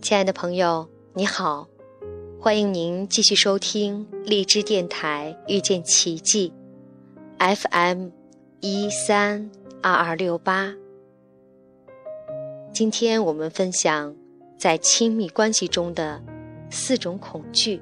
[0.00, 1.66] 亲爱的朋友，你好，
[2.40, 6.52] 欢迎您继续收听荔枝电台遇见奇迹
[7.38, 8.08] ，FM
[8.60, 9.50] 一三
[9.82, 10.72] 二二六八。
[12.72, 14.14] 今天我们分享
[14.56, 16.22] 在亲密关系中的
[16.70, 17.80] 四种恐惧，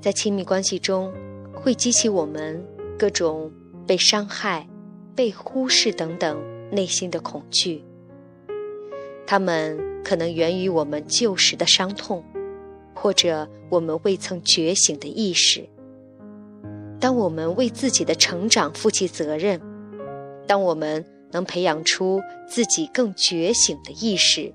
[0.00, 1.12] 在亲密关系中
[1.52, 2.64] 会激起我们
[2.96, 3.52] 各种
[3.86, 4.66] 被伤害、
[5.14, 6.40] 被忽视等等
[6.70, 7.84] 内心的恐惧。
[9.26, 12.24] 他们可能源于我们旧时的伤痛，
[12.94, 15.68] 或者我们未曾觉醒的意识。
[16.98, 19.60] 当我们为自己的成长负起责任，
[20.46, 24.52] 当我们能培养出自己更觉醒的意识，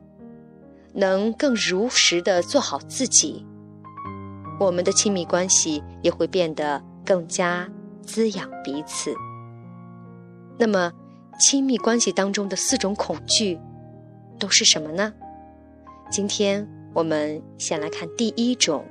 [0.93, 3.45] 能更如实的做好自己，
[4.59, 7.69] 我们的亲密关系也会变得更加
[8.01, 9.13] 滋养彼此。
[10.57, 10.91] 那么，
[11.39, 13.59] 亲密关系当中的四种恐惧。
[14.37, 15.13] 都是什么呢？
[16.11, 18.85] 今天我们先来看第一种：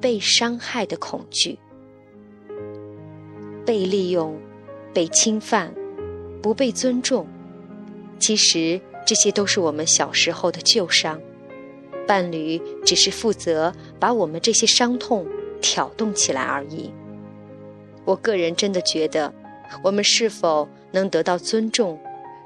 [0.00, 1.58] 被伤害的恐惧、
[3.64, 4.38] 被利用、
[4.94, 5.74] 被侵犯、
[6.40, 7.26] 不被尊重。
[8.18, 11.20] 其实这些都是我们小时候的旧伤，
[12.06, 15.26] 伴侣只是负责把我们这些伤痛
[15.60, 16.90] 挑动起来而已。
[18.04, 19.34] 我个人真的觉得，
[19.82, 21.98] 我们是否能得到尊重？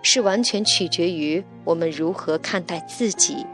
[0.03, 3.47] 是完全取决于我们如何看待自己，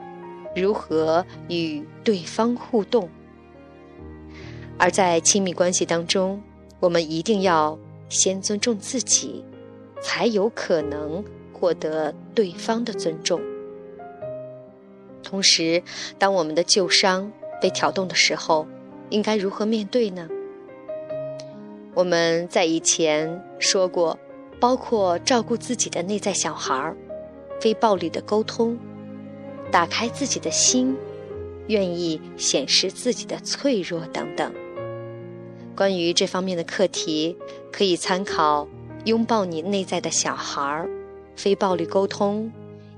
[0.55, 3.09] 如何与对方互动。
[4.79, 6.43] 而在亲密关系当中，
[6.81, 9.45] 我们一定要先尊重自己，
[10.01, 13.41] 才有可能获得对方的尊重。
[15.23, 15.83] 同时，
[16.19, 18.67] 当我们的旧伤被挑动的时候，
[19.11, 20.29] 应该如何面对呢？
[21.95, 24.17] 我们在以前说过。
[24.59, 26.97] 包括照顾自己的内在小孩儿，
[27.61, 28.79] 非暴力的沟通，
[29.71, 30.97] 打开自己的心，
[31.69, 34.53] 愿意显示自己的脆弱等等。
[35.75, 37.37] 关于这方面的课题，
[37.71, 38.65] 可以参考
[39.05, 40.85] 《拥抱你内在的小孩儿》
[41.37, 42.45] 《非暴力沟通》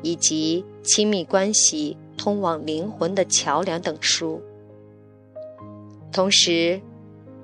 [0.02, 4.40] 以及《亲密关系通往灵魂的桥梁》等书。
[6.12, 6.80] 同时，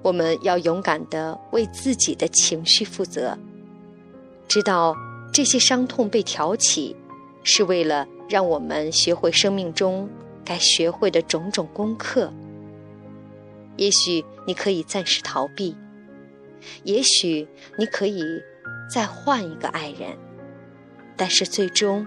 [0.03, 3.37] 我们要勇敢地为自己的情绪负责。
[4.49, 4.97] 知道
[5.33, 6.95] 这些伤痛被挑起，
[7.43, 10.09] 是为了让我们学会生命中
[10.45, 12.33] 该学会的种种功课。
[13.77, 15.77] 也许你可以暂时逃避，
[16.85, 17.47] 也许
[17.77, 18.23] 你可以
[18.89, 20.17] 再换一个爱人，
[21.17, 22.07] 但是最终，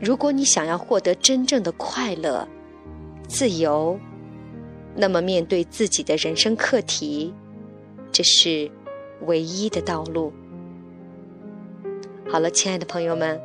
[0.00, 2.48] 如果你想要获得真正的快乐、
[3.28, 3.98] 自由，
[4.96, 7.34] 那么面对自己的人生课题，
[8.10, 8.70] 这是
[9.26, 10.32] 唯一的道路。
[12.30, 13.40] 好了，亲爱的朋友们，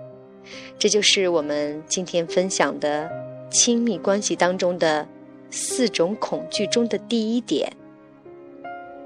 [0.79, 3.09] 这就是我们今天分享的
[3.51, 5.07] 亲密关系当中的
[5.51, 7.71] 四种恐惧中的第一点，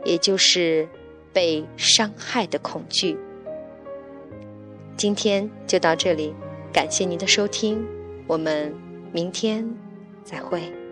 [0.06, 0.88] 也就是
[1.34, 3.18] 被伤害的恐惧。
[4.96, 6.34] 今天就到这里，
[6.72, 7.86] 感谢您的收听，
[8.28, 8.74] 我们
[9.12, 9.68] 明天
[10.24, 10.83] 再会。